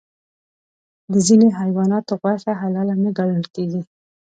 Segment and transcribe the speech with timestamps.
[1.11, 3.81] د ځینې حیواناتو غوښه حلال نه ګڼل کېږي.